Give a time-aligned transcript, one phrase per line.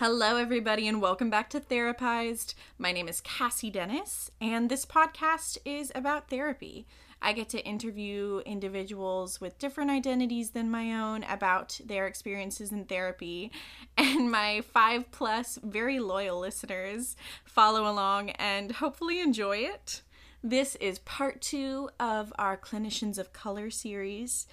[0.00, 2.54] Hello, everybody, and welcome back to Therapized.
[2.78, 6.86] My name is Cassie Dennis, and this podcast is about therapy.
[7.20, 12.86] I get to interview individuals with different identities than my own about their experiences in
[12.86, 13.52] therapy,
[13.98, 17.14] and my five plus very loyal listeners
[17.44, 20.00] follow along and hopefully enjoy it.
[20.42, 24.46] This is part two of our Clinicians of Color series,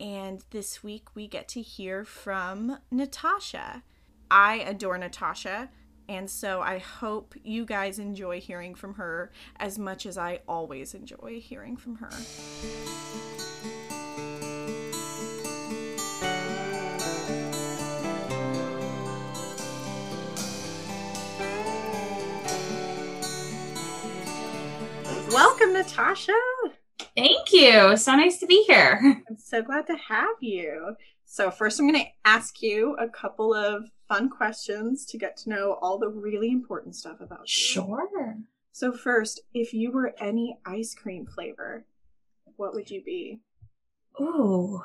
[0.00, 3.82] and this week we get to hear from Natasha.
[4.30, 5.70] I adore Natasha,
[6.08, 10.94] and so I hope you guys enjoy hearing from her as much as I always
[10.94, 12.10] enjoy hearing from her.
[25.32, 26.32] Welcome, Natasha.
[27.16, 27.96] Thank you.
[27.96, 29.22] So nice to be here.
[29.28, 30.96] I'm so glad to have you.
[31.36, 35.50] So, first, I'm going to ask you a couple of fun questions to get to
[35.50, 37.46] know all the really important stuff about you.
[37.46, 38.38] Sure.
[38.72, 41.84] So, first, if you were any ice cream flavor,
[42.56, 43.40] what would you be?
[44.18, 44.82] Ooh,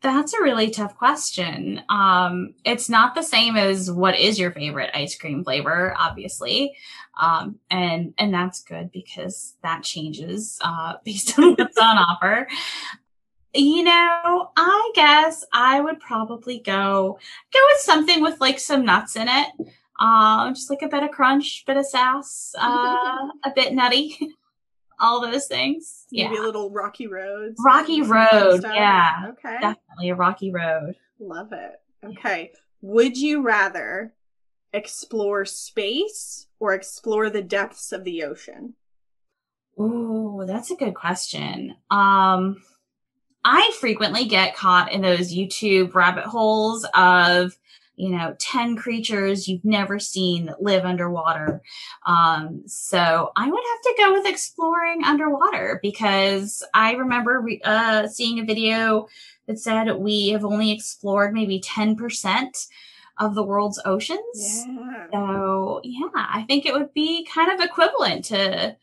[0.00, 1.80] that's a really tough question.
[1.88, 6.74] Um, it's not the same as what is your favorite ice cream flavor, obviously,
[7.20, 12.48] um, and and that's good because that changes uh, based on what's on offer.
[13.54, 17.18] You know, I guess I would probably go
[17.52, 19.48] go with something with like some nuts in it.
[20.00, 22.64] Um, just like a bit of crunch, bit of sass, uh,
[23.44, 24.16] a bit nutty,
[25.00, 26.06] all those things.
[26.10, 27.54] Maybe a little Rocky Road.
[27.58, 28.62] Rocky Road.
[28.64, 29.58] Yeah, Okay.
[29.60, 30.96] definitely a rocky road.
[31.20, 31.80] Love it.
[32.04, 32.52] Okay.
[32.80, 34.14] Would you rather
[34.72, 38.74] explore space or explore the depths of the ocean?
[39.78, 41.76] Ooh, that's a good question.
[41.90, 42.62] Um,
[43.44, 47.56] I frequently get caught in those YouTube rabbit holes of,
[47.96, 51.60] you know, 10 creatures you've never seen that live underwater.
[52.06, 58.06] Um, so I would have to go with exploring underwater because I remember re- uh,
[58.06, 59.08] seeing a video
[59.46, 62.66] that said we have only explored maybe 10%
[63.18, 64.66] of the world's oceans.
[64.68, 65.06] Yeah.
[65.12, 68.76] So yeah, I think it would be kind of equivalent to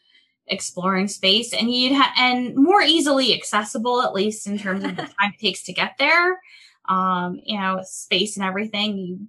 [0.50, 5.04] exploring space and you'd ha- and more easily accessible at least in terms of the
[5.20, 6.40] time it takes to get there.
[6.88, 9.28] Um, you know, space and everything, you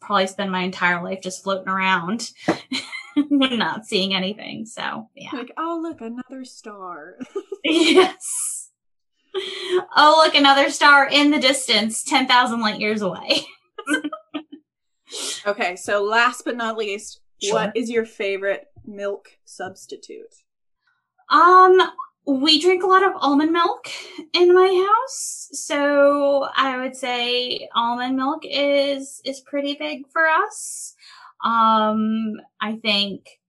[0.00, 2.30] probably spend my entire life just floating around
[3.30, 4.66] not seeing anything.
[4.66, 5.30] So yeah.
[5.32, 7.16] Like, oh, look, another star.
[7.64, 8.70] yes.
[9.96, 13.42] Oh, look, another star in the distance, 10,000 light years away.
[15.46, 15.76] okay.
[15.76, 17.54] So, last but not least, Sure.
[17.54, 20.34] what is your favorite milk substitute?
[21.30, 21.80] Um,
[22.26, 23.88] we drink a lot of almond milk
[24.34, 30.94] in my house, so I would say almond milk is is pretty big for us.
[31.42, 33.40] Um, I think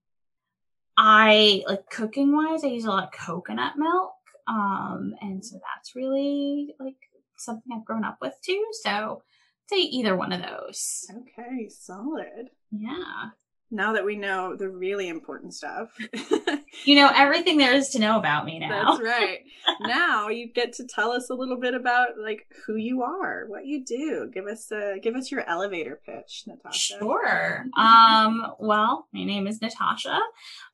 [0.98, 4.14] I like cooking wise, I use a lot of coconut milk.
[4.48, 6.98] Um, and so that's really like
[7.38, 8.66] something I've grown up with too.
[8.84, 11.06] So I'd say either one of those.
[11.10, 12.50] Okay, solid.
[12.72, 13.30] Yeah.
[13.72, 15.90] Now that we know the really important stuff.
[16.86, 18.92] You know everything there is to know about me now.
[18.92, 19.40] That's right.
[19.82, 23.66] now you get to tell us a little bit about like who you are, what
[23.66, 24.30] you do.
[24.34, 26.98] Give us a give us your elevator pitch, Natasha.
[27.00, 27.66] Sure.
[27.76, 30.20] Um, well, my name is Natasha.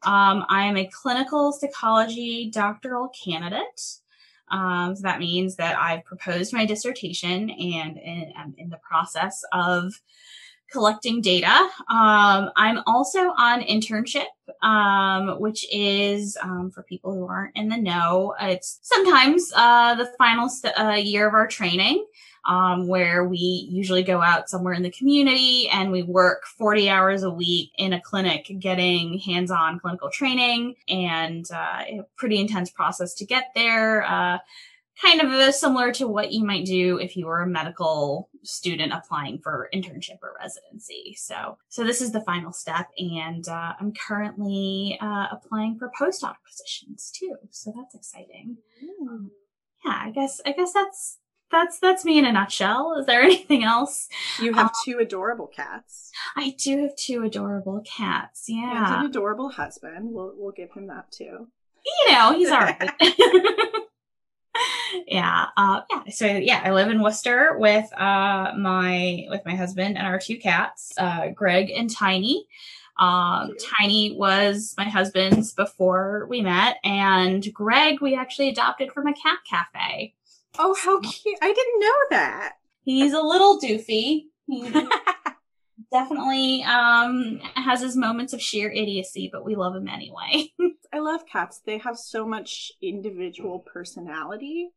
[0.04, 4.00] Um, I am a clinical psychology doctoral candidate.
[4.52, 9.44] Um, so that means that I've proposed my dissertation and, and I'm in the process
[9.52, 10.02] of
[10.72, 11.70] collecting data.
[11.90, 14.26] Um, I'm also on internship,
[14.62, 18.36] um, which is um, for people who aren't in the know.
[18.42, 22.06] It's sometimes uh, the final st- uh, year of our training
[22.46, 27.24] um, where we usually go out somewhere in the community and we work 40 hours
[27.24, 33.14] a week in a clinic getting hands-on clinical training and uh, a pretty intense process
[33.16, 34.38] to get there uh,
[35.02, 38.94] kind of uh, similar to what you might do if you were a medical student
[38.94, 43.92] applying for internship or residency so so this is the final step and uh, i'm
[43.94, 48.58] currently uh, applying for postdoc positions too so that's exciting
[49.04, 49.30] Mm.
[49.86, 51.18] yeah i guess i guess that's
[51.52, 52.96] that's that's me in a nutshell.
[53.00, 54.08] Is there anything else?
[54.42, 56.12] You have two adorable cats.
[56.36, 58.50] I do have two adorable cats.
[58.50, 59.00] And Yeah.
[59.02, 60.12] an adorable husband.
[60.12, 61.48] We'll we'll give him that too.
[61.86, 62.92] You know, he's all right.
[65.08, 65.48] yeah.
[65.58, 66.02] Uh yeah.
[66.12, 70.38] So yeah, I live in Worcester with uh my with my husband and our two
[70.38, 72.48] cats, uh Greg and Tiny.
[72.98, 79.14] Um Tiny was my husband's before we met, and Greg we actually adopted from a
[79.14, 80.14] cat cafe.
[80.58, 81.38] Oh, how cute!
[81.42, 82.54] I didn't know that.
[82.84, 84.26] He's a little doofy.
[84.48, 84.74] He-
[85.92, 90.52] definitely um, has his moments of sheer idiocy, but we love him anyway.
[90.94, 91.62] I love cats.
[91.66, 94.70] They have so much individual personality.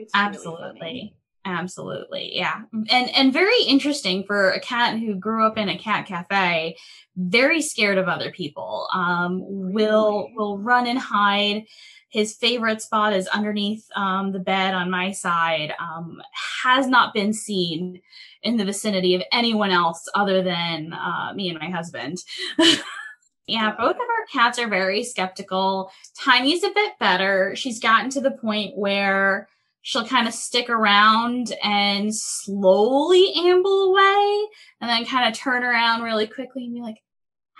[0.00, 0.80] It's absolutely.
[0.80, 1.14] Really
[1.46, 2.60] absolutely yeah
[2.90, 6.76] and and very interesting for a cat who grew up in a cat cafe
[7.16, 9.40] very scared of other people um
[9.72, 11.64] will will run and hide
[12.10, 15.72] his favorite spot is underneath um, the bed on my side.
[15.78, 16.20] Um,
[16.62, 18.00] has not been seen
[18.42, 22.18] in the vicinity of anyone else other than uh, me and my husband.
[23.46, 25.90] yeah, both of our cats are very skeptical.
[26.18, 27.54] Tiny's a bit better.
[27.54, 29.48] She's gotten to the point where
[29.82, 34.46] she'll kind of stick around and slowly amble away
[34.80, 37.02] and then kind of turn around really quickly and be like,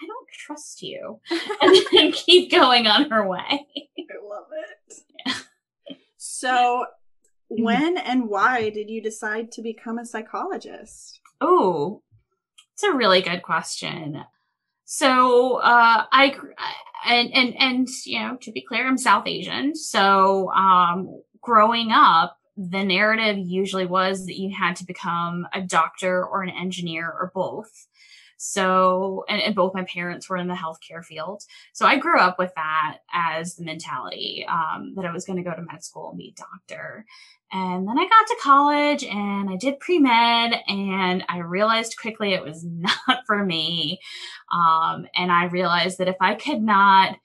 [0.03, 1.21] I don't trust you.
[1.63, 3.39] and then keep going on her way.
[3.41, 4.95] I love it.
[5.27, 5.35] Yeah.
[6.17, 6.87] So,
[7.49, 11.21] when and why did you decide to become a psychologist?
[11.41, 12.03] Oh,
[12.75, 14.23] it's a really good question.
[14.85, 16.35] So, uh, I,
[17.07, 19.75] and, and, and, you know, to be clear, I'm South Asian.
[19.75, 26.25] So, um, growing up, the narrative usually was that you had to become a doctor
[26.25, 27.87] or an engineer or both.
[28.43, 31.43] So, and, and, both my parents were in the healthcare field.
[31.75, 35.43] So I grew up with that as the mentality um, that I was going to
[35.43, 37.05] go to med school and be a doctor.
[37.53, 42.33] And then I got to college and I did pre med, and I realized quickly
[42.33, 44.01] it was not for me.
[44.51, 47.19] Um, and I realized that if I could not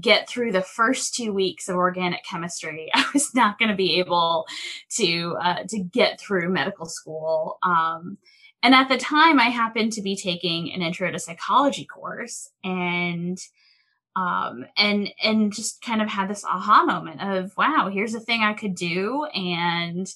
[0.00, 3.98] get through the first two weeks of organic chemistry, I was not going to be
[3.98, 4.46] able
[4.96, 7.58] to uh, to get through medical school.
[7.62, 8.18] Um,
[8.62, 13.38] and at the time, I happened to be taking an intro to psychology course and
[14.16, 18.40] um, and and just kind of had this aha moment of wow, here's a thing
[18.42, 20.06] I could do, and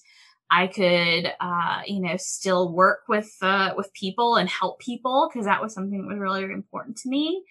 [0.51, 5.47] I could uh, you know still work with uh, with people and help people because
[5.47, 7.45] that was something that was really, really important to me,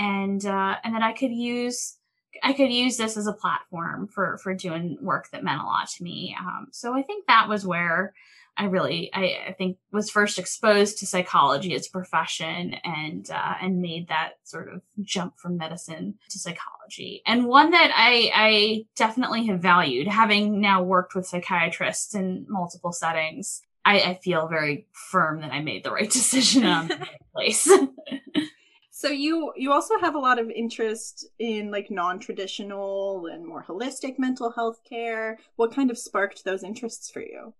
[0.00, 1.96] and uh, and that I could use
[2.42, 5.88] I could use this as a platform for for doing work that meant a lot
[5.90, 6.34] to me.
[6.40, 8.14] Um, so I think that was where
[8.56, 13.54] I really, I, I, think, was first exposed to psychology as a profession and uh,
[13.60, 18.86] and made that sort of jump from medicine to psychology, and one that I, I
[18.96, 20.08] definitely have valued.
[20.08, 25.60] Having now worked with psychiatrists in multiple settings, I, I feel very firm that I
[25.60, 27.70] made the right decision on the place.
[29.00, 34.18] So you you also have a lot of interest in like non-traditional and more holistic
[34.18, 35.38] mental health care.
[35.56, 37.54] What kind of sparked those interests for you?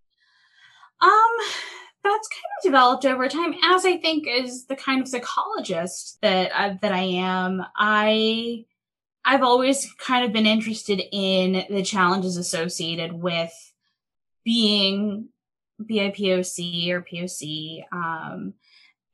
[1.00, 1.31] Um,
[2.04, 6.54] that's kind of developed over time, as I think is the kind of psychologist that
[6.54, 7.64] I, that I am.
[7.75, 8.66] I
[9.25, 13.52] I've always kind of been interested in the challenges associated with
[14.44, 15.31] being
[15.81, 18.52] BIPOC or POC, um,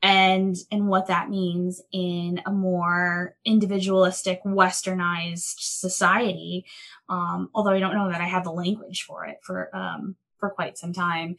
[0.06, 6.64] and and what that means in a more individualistic, westernized society.
[7.08, 10.50] Um, although I don't know that I have the language for it for um, for
[10.50, 11.37] quite some time.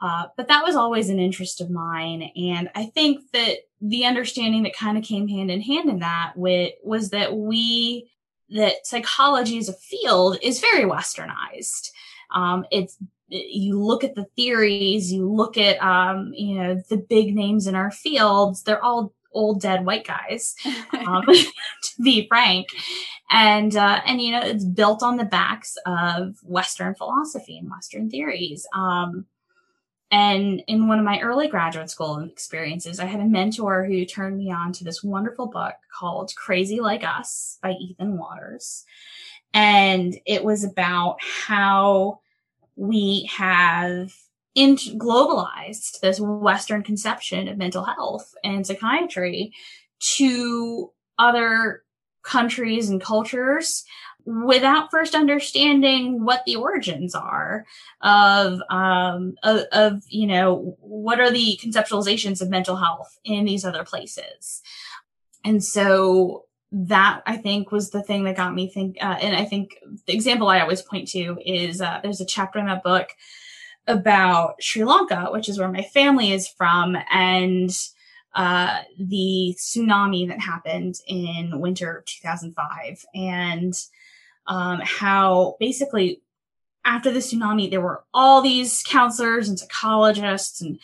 [0.00, 2.30] Uh, but that was always an interest of mine.
[2.36, 6.32] And I think that the understanding that kind of came hand in hand in that
[6.36, 8.08] with, was that we,
[8.50, 11.90] that psychology as a field is very westernized.
[12.32, 12.96] Um, it's,
[13.28, 17.74] you look at the theories, you look at, um, you know, the big names in
[17.74, 20.54] our fields, they're all old dead white guys,
[21.06, 22.68] um, to be frank
[23.30, 28.10] and uh, and you know it's built on the backs of Western philosophy and Western
[28.10, 28.66] theories.
[28.72, 29.26] Um,
[30.12, 34.38] and in one of my early graduate school experiences, I had a mentor who turned
[34.38, 38.84] me on to this wonderful book called Crazy Like Us by Ethan Watters.
[39.52, 42.20] And it was about how
[42.76, 44.14] we have
[44.54, 49.52] in- globalized this Western conception of mental health and psychiatry
[49.98, 51.82] to other
[52.22, 53.84] countries and cultures
[54.24, 57.64] without first understanding what the origins are
[58.00, 63.64] of, um, of, of, you know, what are the conceptualizations of mental health in these
[63.64, 64.62] other places.
[65.44, 66.46] And so
[66.78, 70.12] that I think was the thing that got me think, uh, and I think the
[70.12, 73.08] example I always point to is, uh, there's a chapter in that book
[73.86, 76.96] about Sri Lanka, which is where my family is from.
[77.10, 77.70] And,
[78.34, 83.72] uh, the tsunami that happened in winter 2005 and
[84.46, 86.20] um, how basically
[86.84, 90.78] after the tsunami, there were all these counselors and psychologists and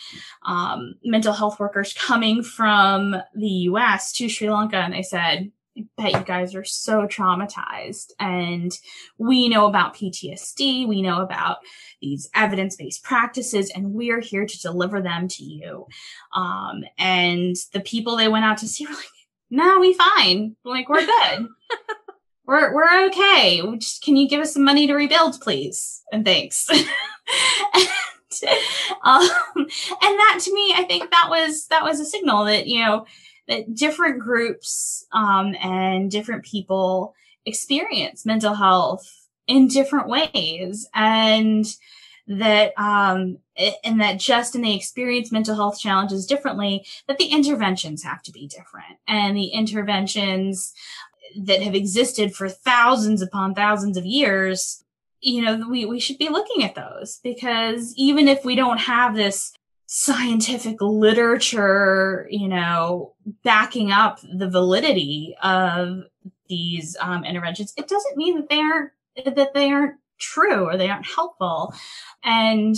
[0.44, 4.78] um, mental health workers coming from the US to Sri Lanka.
[4.78, 5.52] And they said,
[5.97, 8.12] bet you guys are so traumatized.
[8.19, 8.76] And
[9.19, 10.87] we know about PTSD.
[10.87, 11.59] We know about
[12.00, 15.87] these evidence based practices, and we are here to deliver them to you.
[16.35, 19.07] Um, and the people they went out to see were like,
[19.50, 20.57] no, we fine.
[20.64, 21.47] Like, we're good.
[22.47, 23.62] we're, we're okay.
[23.76, 26.02] Just, can you give us some money to rebuild, please?
[26.11, 26.69] And thanks.
[26.71, 27.88] and,
[29.05, 29.69] um, and
[30.00, 33.07] that to me, I think that was, that was a signal that, you know,
[33.52, 40.88] that different groups um, and different people experience mental health in different ways.
[40.94, 41.66] And
[42.28, 43.38] that um
[43.85, 48.32] and that just in they experience mental health challenges differently that the interventions have to
[48.32, 48.97] be different.
[49.09, 50.73] And the interventions
[51.37, 54.85] that have existed for thousands upon thousands of years
[55.21, 57.21] you know we, we should be looking at those.
[57.23, 59.52] Because even if we don't have this
[59.94, 63.12] scientific literature, you know,
[63.44, 66.04] backing up the validity of
[66.49, 68.90] these um, interventions, it doesn't mean that they aren't
[69.37, 71.75] that they aren't true or they aren't helpful.
[72.25, 72.75] And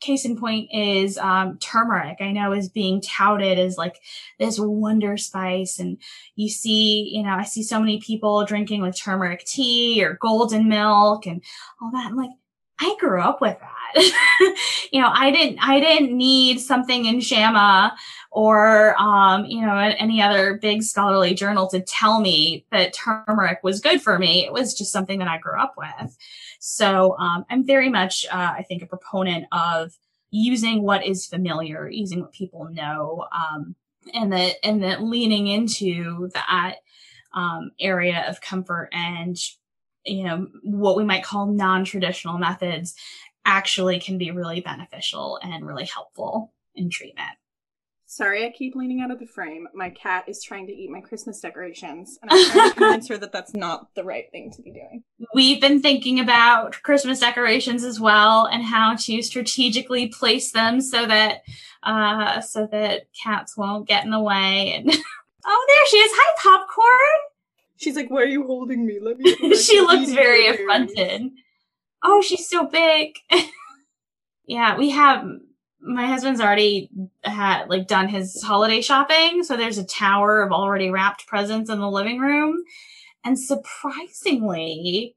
[0.00, 2.16] case in point is um, turmeric.
[2.22, 4.00] I know is being touted as like
[4.38, 5.98] this wonder spice, and
[6.36, 10.70] you see, you know, I see so many people drinking like turmeric tea or golden
[10.70, 11.42] milk and
[11.82, 12.06] all that.
[12.06, 12.30] I'm like,
[12.80, 13.68] I grew up with that.
[14.92, 17.94] you know, I didn't, I didn't need something in JAMA
[18.30, 23.80] or, um, you know, any other big scholarly journal to tell me that turmeric was
[23.80, 24.44] good for me.
[24.46, 26.16] It was just something that I grew up with.
[26.60, 29.92] So, um, I'm very much, uh, I think a proponent of
[30.30, 33.74] using what is familiar, using what people know, um,
[34.14, 36.76] and that, and that leaning into that,
[37.34, 39.36] um, area of comfort and
[40.04, 42.94] you know what we might call non-traditional methods
[43.44, 47.30] actually can be really beneficial and really helpful in treatment.
[48.06, 49.68] Sorry, I keep leaning out of the frame.
[49.72, 53.18] My cat is trying to eat my Christmas decorations, and I'm trying to convince her
[53.18, 55.04] that that's not the right thing to be doing.
[55.32, 61.06] We've been thinking about Christmas decorations as well, and how to strategically place them so
[61.06, 61.42] that
[61.84, 64.72] uh, so that cats won't get in the way.
[64.74, 64.90] And
[65.46, 66.10] oh, there she is!
[66.12, 67.29] Hi, popcorn.
[67.80, 68.98] She's like, "Why are you holding me?
[69.00, 71.32] Let me." she looks very affronted
[72.02, 73.16] oh, she's so big.
[74.46, 75.24] yeah, we have
[75.82, 76.90] my husband's already
[77.24, 81.78] had like done his holiday shopping, so there's a tower of already wrapped presents in
[81.78, 82.56] the living room.
[83.24, 85.16] And surprisingly,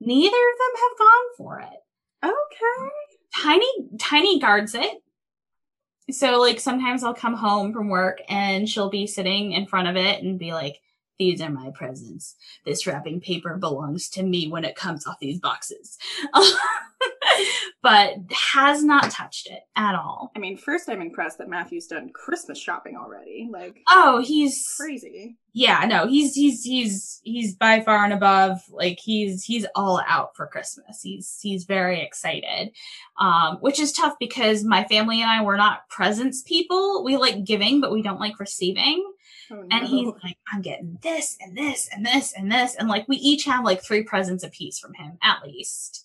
[0.00, 1.78] neither of them have gone for it.
[2.24, 2.90] Okay.
[3.36, 3.66] Tiny
[3.98, 5.02] Tiny guards it.
[6.10, 9.96] So like sometimes I'll come home from work and she'll be sitting in front of
[9.96, 10.80] it and be like,
[11.18, 12.36] these are my presents.
[12.64, 15.98] This wrapping paper belongs to me when it comes off these boxes.
[17.82, 18.14] but
[18.52, 20.32] has not touched it at all.
[20.34, 23.48] I mean, first I'm impressed that Matthew's done Christmas shopping already.
[23.50, 25.36] Like Oh, he's crazy.
[25.52, 30.36] Yeah, no, he's he's he's he's by far and above like he's he's all out
[30.36, 31.00] for Christmas.
[31.02, 32.72] He's he's very excited.
[33.18, 37.04] Um which is tough because my family and I were not presents people.
[37.04, 39.04] We like giving, but we don't like receiving.
[39.50, 39.66] Oh, no.
[39.70, 42.74] And he's like, I'm getting this and this and this and this.
[42.74, 46.04] And like, we each have like three presents a piece from him, at least.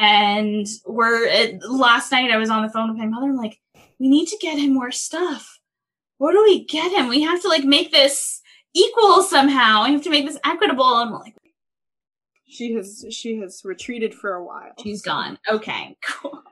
[0.00, 3.26] And we're, it, last night I was on the phone with my mother.
[3.26, 3.58] I'm like,
[3.98, 5.58] we need to get him more stuff.
[6.18, 7.08] What do we get him?
[7.08, 8.40] We have to like make this
[8.74, 9.84] equal somehow.
[9.84, 10.98] We have to make this equitable.
[10.98, 11.34] And we're like,
[12.46, 14.72] she has, she has retreated for a while.
[14.82, 15.38] She's gone.
[15.48, 16.42] Okay, cool.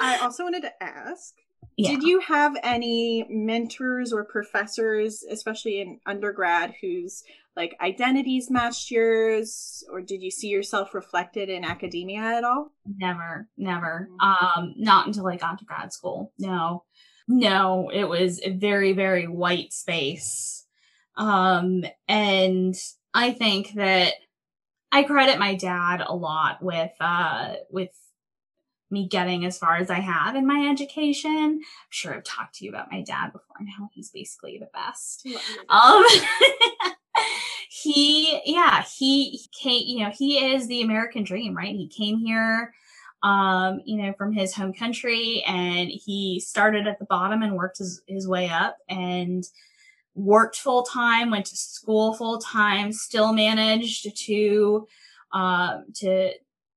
[0.00, 1.34] I also wanted to ask
[1.78, 1.90] yeah.
[1.90, 7.22] Did you have any mentors or professors, especially in undergrad, whose
[7.58, 12.72] like identities matched yours, or did you see yourself reflected in academia at all?
[12.86, 14.08] Never, never.
[14.22, 14.60] Mm-hmm.
[14.60, 16.32] Um, not until I got to grad school.
[16.38, 16.84] No,
[17.26, 20.66] no, it was a very, very white space.
[21.16, 22.76] Um, and
[23.12, 24.14] I think that
[24.92, 27.90] I credit my dad a lot with, uh, with
[28.88, 31.30] me getting as far as I have in my education.
[31.30, 34.70] I'm sure I've talked to you about my dad before and how he's basically the
[34.72, 35.26] best.
[35.68, 36.04] Um,
[37.82, 41.74] he, yeah, he, came, you know, he is the American dream, right?
[41.74, 42.72] He came here,
[43.22, 47.78] um, you know, from his home country and he started at the bottom and worked
[47.78, 49.44] his, his way up and
[50.14, 54.86] worked full time, went to school full time, still managed to,
[55.32, 56.32] um, to,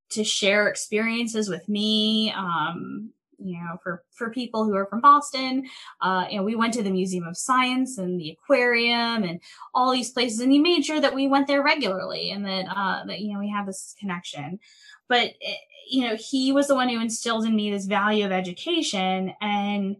[0.10, 2.32] to share experiences with me.
[2.36, 3.12] Um,
[3.44, 5.66] you know, for, for people who are from Boston,
[6.02, 9.40] uh, you know, we went to the Museum of Science and the aquarium and
[9.74, 13.06] all these places and he made sure that we went there regularly and that, uh,
[13.06, 14.60] that, you know, we have this connection.
[15.08, 15.56] But, eh,
[15.90, 19.34] you know, he was the one who instilled in me this value of education.
[19.42, 19.98] And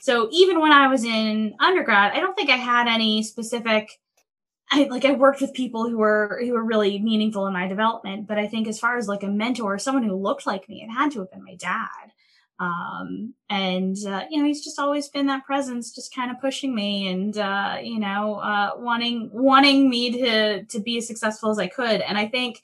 [0.00, 4.00] so even when I was in undergrad, I don't think I had any specific
[4.70, 8.26] I like I worked with people who were who were really meaningful in my development,
[8.26, 10.90] but I think as far as like a mentor, someone who looked like me, it
[10.90, 12.12] had to have been my dad.
[12.60, 16.74] Um, and uh, you know, he's just always been that presence, just kind of pushing
[16.74, 21.58] me and uh, you know, uh, wanting wanting me to to be as successful as
[21.58, 22.00] I could.
[22.00, 22.62] And I think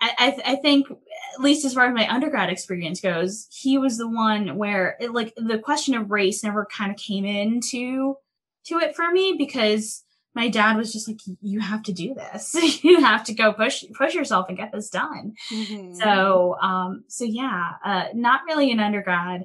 [0.00, 4.08] I, I, think at least as far as my undergrad experience goes, he was the
[4.08, 8.16] one where it, like the question of race never kind of came into
[8.64, 10.02] to it for me because
[10.34, 12.54] my dad was just like, you have to do this.
[12.84, 15.34] you have to go push, push yourself and get this done.
[15.50, 15.94] Mm-hmm.
[15.94, 19.44] So, um, so yeah, uh, not really an undergrad.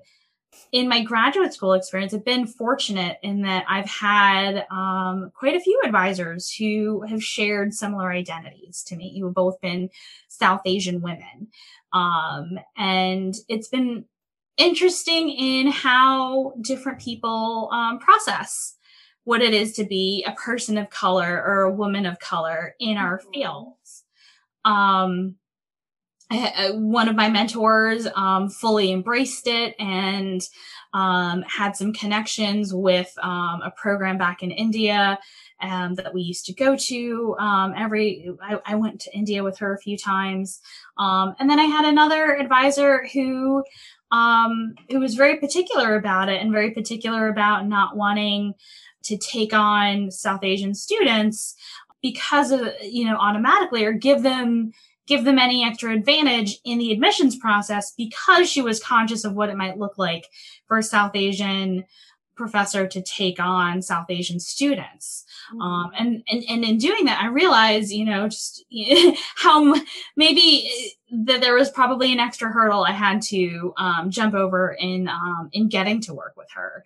[0.72, 5.60] In my graduate school experience, I've been fortunate in that I've had um, quite a
[5.60, 9.90] few advisors who have shared similar identities to me, You've both been
[10.30, 11.50] South Asian women.
[11.92, 14.06] Um, and it's been
[14.58, 18.75] interesting in how different people um, process
[19.26, 22.98] what it is to be a person of color or a woman of color in
[22.98, 23.32] our mm-hmm.
[23.34, 24.04] fields.
[24.64, 25.36] Um,
[26.32, 30.42] I, one of my mentors um, fully embraced it and
[30.94, 35.20] um, had some connections with um, a program back in India
[35.62, 37.36] um, that we used to go to.
[37.38, 40.62] Um, every I, I, went to India with her a few times,
[40.98, 43.64] um, and then I had another advisor who
[44.90, 48.54] who was very particular about it and very particular about not wanting
[49.06, 51.56] to take on South Asian students
[52.02, 54.72] because of, you know, automatically or give them
[55.08, 59.50] give them any extra advantage in the admissions process because she was conscious of what
[59.50, 60.28] it might look like
[60.68, 61.86] for a South Asian
[62.36, 65.26] professor to take on South Asian students.
[65.54, 65.62] Mm-hmm.
[65.62, 68.66] Um, and, and, and in doing that, I realized, you know, just
[69.36, 69.76] how
[70.16, 70.70] maybe
[71.12, 75.50] that there was probably an extra hurdle I had to, um, jump over in, um,
[75.54, 76.84] in getting to work with her.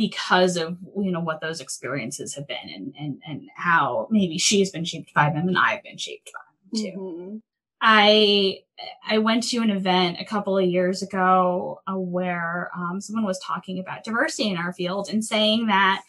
[0.00, 4.70] Because of you know what those experiences have been and and and how maybe she's
[4.70, 6.40] been shaped by them and I've been shaped by
[6.80, 6.98] them too.
[6.98, 7.36] Mm-hmm.
[7.82, 8.60] I
[9.06, 13.38] I went to an event a couple of years ago uh, where um, someone was
[13.40, 16.02] talking about diversity in our field and saying that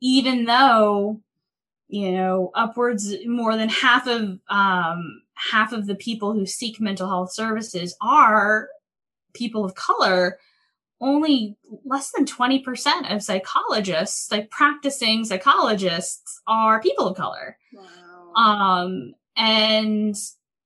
[0.00, 1.20] even though
[1.86, 7.08] you know upwards more than half of um, half of the people who seek mental
[7.08, 8.68] health services are
[9.32, 10.38] people of color
[11.00, 17.56] only less than 20% of psychologists, like practicing psychologists, are people of color.
[17.72, 18.32] Wow.
[18.34, 20.16] Um, and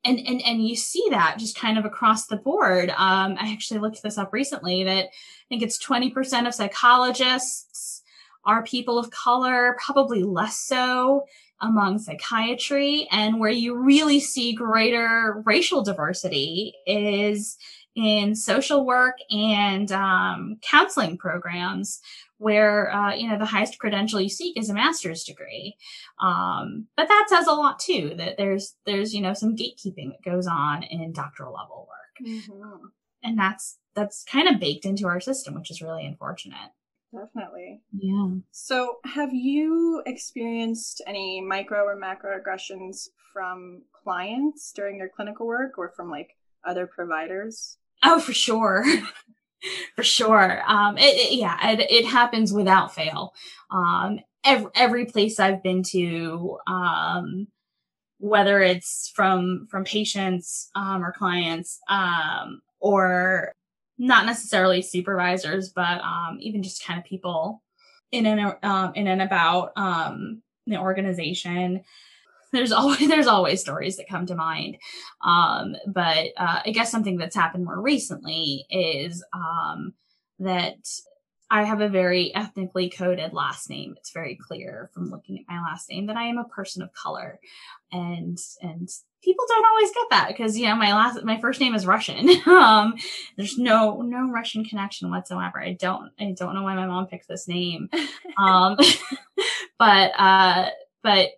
[0.05, 2.91] and and and you see that just kind of across the board.
[2.91, 8.03] Um, I actually looked this up recently that I think it's 20% of psychologists
[8.45, 11.25] are people of color, probably less so
[11.61, 13.07] among psychiatry.
[13.13, 17.57] And where you really see greater racial diversity is
[17.95, 22.01] in social work and um, counseling programs
[22.39, 25.77] where uh, you know the highest credential you seek is a master's degree.
[26.21, 30.25] Um, but that says a lot too that there's there's you know some gatekeeping that
[30.25, 32.29] goes on in doctoral level work.
[32.29, 32.87] Mm-hmm.
[33.25, 36.71] and that's that's kind of baked into our system which is really unfortunate.
[37.13, 37.83] Definitely.
[37.93, 38.29] Yeah.
[38.53, 45.79] So have you experienced any micro or macro aggressions from clients during your clinical work
[45.79, 48.85] or from like other providers Oh, for sure.
[49.97, 50.63] for sure.
[50.67, 53.33] Um, it, it, yeah, it, it, happens without fail.
[53.71, 57.47] Um, every, every place I've been to, um,
[58.19, 63.53] whether it's from, from patients, um, or clients, um, or
[63.99, 67.63] not necessarily supervisors, but, um, even just kind of people
[68.11, 71.83] in and, um, in and about, um, the organization
[72.53, 74.77] there's always there's always stories that come to mind.
[75.25, 79.95] Um, but uh, i guess something that's happened more recently is um,
[80.39, 80.77] that
[81.51, 83.95] i have a very ethnically coded last name.
[83.99, 86.93] It's very clear from looking at my last name that i am a person of
[86.93, 87.39] color.
[87.91, 88.89] And and
[89.23, 92.29] people don't always get that because you know my last my first name is russian.
[92.47, 92.95] Um
[93.37, 95.63] there's no no russian connection whatsoever.
[95.63, 97.89] I don't i don't know why my mom picked this name.
[98.39, 98.77] Um
[99.79, 100.71] but uh
[101.03, 101.29] but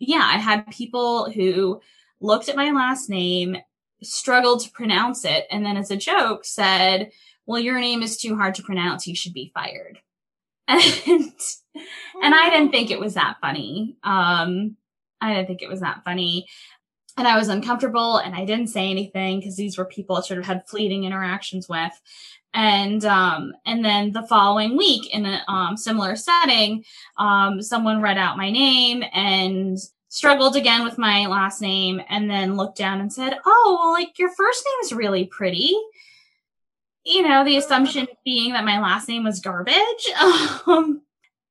[0.00, 1.80] yeah, I had people who
[2.20, 3.58] looked at my last name,
[4.02, 7.10] struggled to pronounce it, and then as a joke said,
[7.46, 9.06] well, your name is too hard to pronounce.
[9.06, 10.00] You should be fired.
[10.72, 11.32] And,
[12.22, 13.96] and I didn't think it was that funny.
[14.04, 14.76] Um,
[15.20, 16.46] I didn't think it was that funny.
[17.16, 20.38] And I was uncomfortable and I didn't say anything because these were people I sort
[20.38, 21.92] of had fleeting interactions with
[22.54, 26.84] and um, and then the following week in a um, similar setting
[27.16, 32.56] um, someone read out my name and struggled again with my last name and then
[32.56, 35.74] looked down and said oh well like your first name is really pretty
[37.04, 39.74] you know the assumption being that my last name was garbage
[40.66, 41.02] um,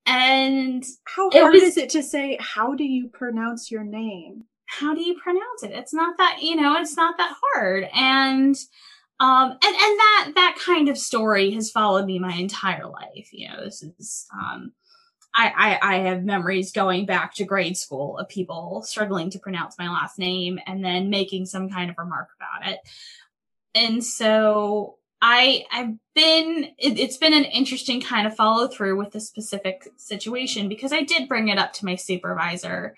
[0.05, 4.43] and how hard was- is it to say how do you pronounce your name?
[4.69, 5.71] how do you pronounce it?
[5.71, 7.89] It's not that, you know, it's not that hard.
[7.93, 8.55] And
[9.19, 13.29] um and and that that kind of story has followed me my entire life.
[13.31, 14.73] You know, this is um
[15.33, 19.77] I, I I have memories going back to grade school of people struggling to pronounce
[19.77, 22.79] my last name and then making some kind of remark about it.
[23.75, 29.11] And so I I've been it, it's been an interesting kind of follow through with
[29.11, 32.95] this specific situation because I did bring it up to my supervisor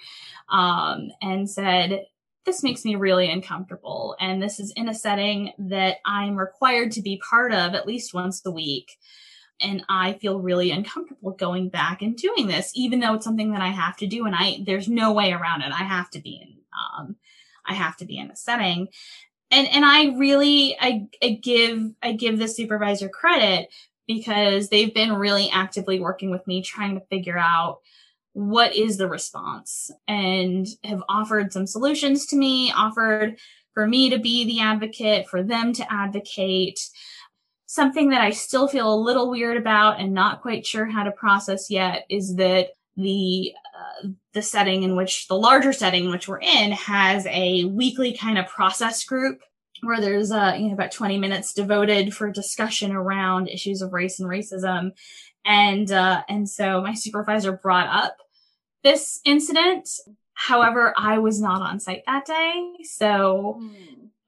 [0.49, 2.05] um, and said,
[2.45, 4.15] This makes me really uncomfortable.
[4.19, 8.13] And this is in a setting that I'm required to be part of at least
[8.13, 8.97] once a week.
[9.61, 13.61] And I feel really uncomfortable going back and doing this, even though it's something that
[13.61, 14.25] I have to do.
[14.25, 15.71] And I, there's no way around it.
[15.71, 17.15] I have to be in, um,
[17.65, 18.87] I have to be in a setting.
[19.51, 23.69] And, and I really, I, I give, I give the supervisor credit
[24.07, 27.79] because they've been really actively working with me trying to figure out
[28.33, 33.37] what is the response and have offered some solutions to me, offered
[33.73, 36.79] for me to be the advocate, for them to advocate.
[37.65, 41.11] Something that I still feel a little weird about and not quite sure how to
[41.11, 46.27] process yet is that the uh, the setting in which the larger setting in which
[46.27, 49.41] we're in has a weekly kind of process group
[49.81, 54.19] where there's uh you know about 20 minutes devoted for discussion around issues of race
[54.19, 54.91] and racism
[55.45, 58.17] and uh, and so my supervisor brought up
[58.83, 59.89] this incident.
[60.33, 63.61] However, I was not on site that day, so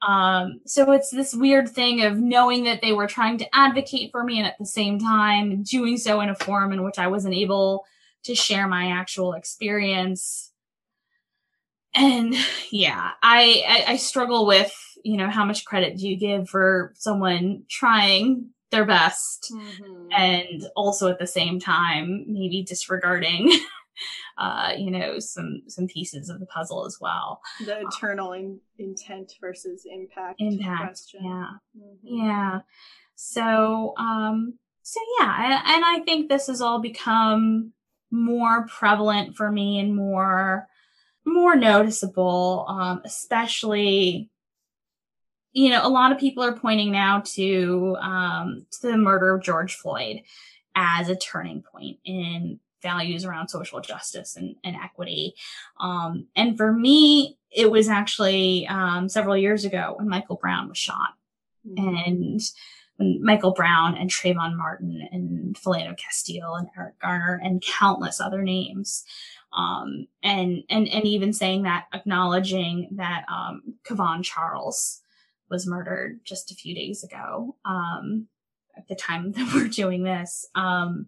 [0.06, 4.24] um, so it's this weird thing of knowing that they were trying to advocate for
[4.24, 7.36] me, and at the same time doing so in a form in which I wasn't
[7.36, 7.86] able
[8.24, 10.52] to share my actual experience.
[11.96, 12.36] And
[12.72, 14.74] yeah, I, I, I struggle with
[15.04, 20.10] you know how much credit do you give for someone trying their best Mhm.
[20.12, 23.50] and also at the same time maybe disregarding
[24.38, 29.34] uh you know some some pieces of the puzzle as well the eternal in, intent
[29.40, 31.24] versus impact, impact question.
[31.24, 31.98] yeah Mhm.
[32.04, 32.60] yeah
[33.16, 37.72] so um so yeah and, and i think this has all become
[38.12, 40.68] more prevalent for me and more
[41.26, 44.30] more noticeable um especially
[45.54, 49.44] you know a lot of people are pointing now to um to the murder of
[49.44, 50.22] george floyd
[50.76, 55.34] as a turning point in values around social justice and, and equity
[55.80, 60.78] um and for me it was actually um several years ago when michael brown was
[60.78, 61.12] shot
[61.68, 62.08] Mhm.
[62.08, 62.42] and
[62.98, 68.44] when Michael Brown and Trayvon Martin and Philando Castile and Eric Garner and countless other
[68.44, 69.04] names.
[69.52, 75.02] Um, and, and, and even saying that, acknowledging that, um, Kavon Charles
[75.54, 78.28] was murdered just a few days ago, um,
[78.76, 80.46] at the time that we're doing this.
[80.56, 81.06] Um,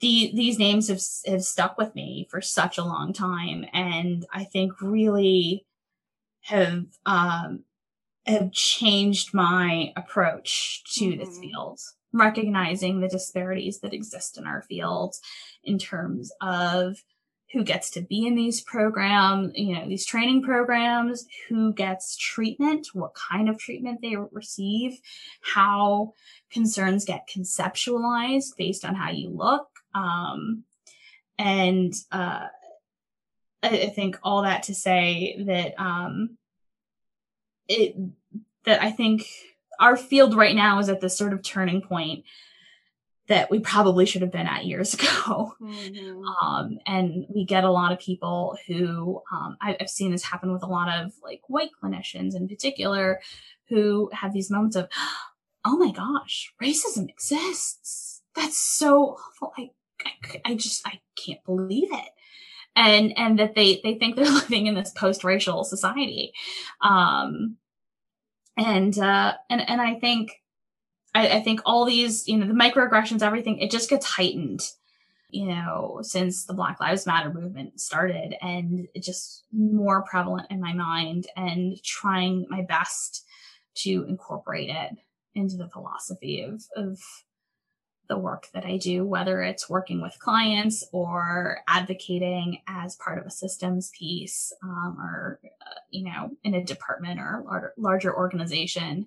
[0.00, 1.00] the, these names have,
[1.32, 3.64] have stuck with me for such a long time.
[3.72, 5.64] And I think really
[6.42, 7.64] have, um,
[8.26, 11.40] have changed my approach to this Mhm.
[11.40, 11.80] field,
[12.12, 15.14] recognizing the disparities that exist in our field
[15.64, 17.02] in terms of
[17.52, 22.88] who gets to be in these programs, you know, these training programs, who gets treatment,
[22.92, 25.00] what kind of treatment they receive,
[25.40, 26.12] how
[26.50, 29.68] concerns get conceptualized based on how you look.
[29.94, 30.64] Um,
[31.38, 32.48] and uh,
[33.62, 36.36] I, I think all that to say that um,
[37.68, 37.96] it
[38.64, 39.26] that I think
[39.80, 42.24] our field right now is at this sort of turning point
[43.28, 45.54] that we probably should have been at years ago.
[45.60, 46.22] Mhm.
[46.42, 50.52] Um, and we get a lot of people who um, I, I've seen this happen
[50.52, 53.20] with a lot of like white clinicians in particular
[53.68, 54.88] who have these moments of,
[55.64, 58.22] oh my gosh, racism exists.
[58.34, 59.52] That's so awful.
[59.58, 59.70] I,
[60.04, 62.10] I, I just, I can't believe it.
[62.76, 66.32] And, and that they, they think they're living in this post-racial society.
[66.80, 67.56] Um,
[68.56, 70.30] and, uh, and, and I think,
[71.18, 74.62] I, I think all these, you know, the microaggressions, everything, it just gets heightened
[75.30, 80.60] you know, since the Black Lives Matter movement started and it's just more prevalent in
[80.60, 83.26] my mind and trying my best
[83.74, 84.96] to incorporate it
[85.34, 86.98] into the philosophy of, of
[88.08, 93.26] the work that I do, whether it's working with clients or advocating as part of
[93.26, 99.06] a systems piece um, or, uh, you know, in a department or lar- larger organization.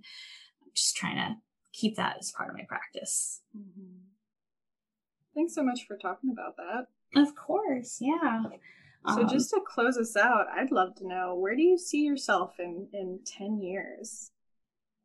[0.62, 1.36] I'm just trying to
[1.73, 3.41] keep that as part of my practice.
[3.57, 3.99] Mhm.
[5.34, 6.88] Thanks so much for talking about that.
[7.15, 8.43] Of course, yeah.
[9.07, 12.03] So Um, just to close us out, I'd love to know where do you see
[12.03, 14.31] yourself in in 10 years?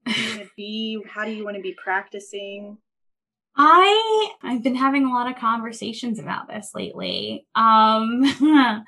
[0.05, 1.03] Where do you want to be?
[1.09, 2.79] How do you want to be practicing?
[3.57, 7.47] I I've been having a lot of conversations about this lately.
[7.55, 8.23] Um,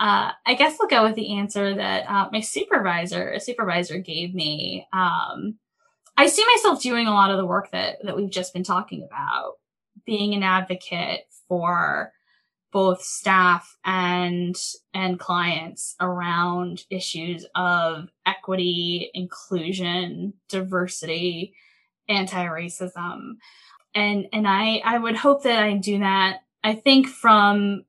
[0.00, 4.34] uh, I guess I'll go with the answer that uh, my supervisor, a supervisor, gave
[4.34, 4.86] me.
[4.92, 5.58] Um,
[6.20, 9.02] I see myself doing a lot of the work that that we've just been talking
[9.02, 9.54] about,
[10.04, 12.12] being an advocate for
[12.72, 14.54] both staff and
[14.92, 21.54] and clients around issues of equity, inclusion, diversity,
[22.06, 23.36] anti-racism.
[23.94, 27.86] And and I I would hope that I do that I think from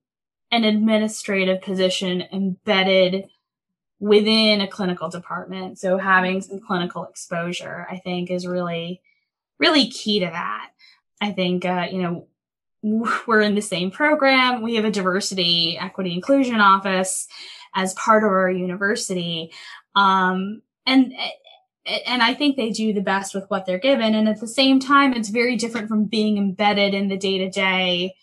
[0.51, 3.25] an administrative position embedded
[4.01, 5.77] within a clinical department.
[5.79, 9.01] So having some clinical exposure, I think is really
[9.59, 10.71] really key to that.
[11.21, 12.27] I think uh, you know
[13.27, 14.61] we're in the same program.
[14.63, 17.27] We have a diversity, equity, inclusion office
[17.73, 19.53] as part of our university.
[19.95, 21.13] Um, and,
[22.05, 24.15] and I think they do the best with what they're given.
[24.15, 27.49] And at the same time, it's very different from being embedded in the day to
[27.49, 28.15] day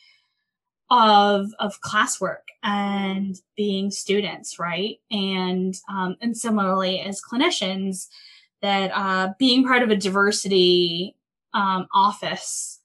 [0.91, 4.99] of, of classwork and being students, right?
[5.11, 8.09] And, um, and similarly as clinicians
[8.61, 11.17] that, uh, being part of a diversity,
[11.55, 12.81] um, office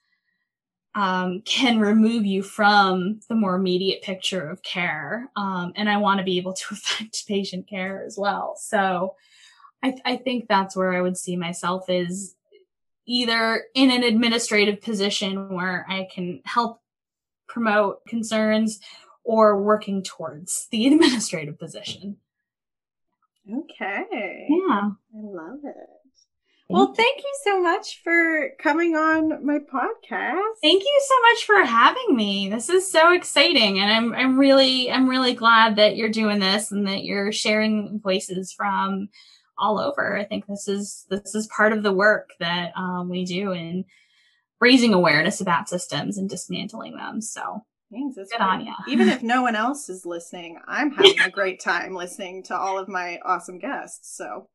[0.95, 5.29] um, can remove you from the more immediate picture of care.
[5.35, 8.55] Um, and I want to be able to affect patient care as well.
[8.57, 9.15] So
[9.81, 12.35] I, th- I think that's where I would see myself is
[13.05, 16.79] either in an administrative position where I can help
[17.49, 18.79] promote concerns
[19.23, 22.17] or working towards the administrative position.
[23.51, 24.47] Okay.
[24.49, 24.89] Yeah.
[24.89, 25.89] I love it.
[26.69, 30.55] Well, thank you so much for coming on my podcast.
[30.61, 32.49] Thank you so much for having me.
[32.49, 36.71] This is so exciting and I'm I'm really I'm really glad that you're doing this
[36.71, 39.09] and that you're sharing voices from
[39.57, 40.17] all over.
[40.17, 43.85] I think this is this is part of the work that um, we do in
[44.59, 47.21] raising awareness about systems and dismantling them.
[47.21, 48.15] So Thanks.
[48.15, 48.73] Good on you.
[48.87, 52.79] Even if no one else is listening, I'm having a great time listening to all
[52.79, 54.17] of my awesome guests.
[54.17, 54.47] So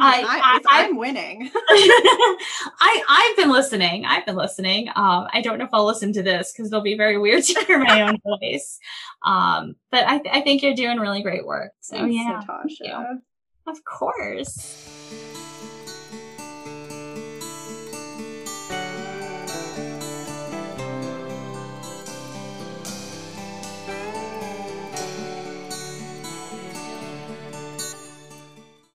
[0.00, 1.50] I, I, am winning.
[1.54, 4.04] I I've been listening.
[4.04, 4.88] I've been listening.
[4.88, 7.64] Um, I don't know if I'll listen to this because it'll be very weird to
[7.64, 8.78] hear my own voice.
[9.24, 11.72] Um, but I, th- I think you're doing really great work.
[11.80, 13.20] So Thanks, yeah, Natasha.
[13.66, 15.32] Of course.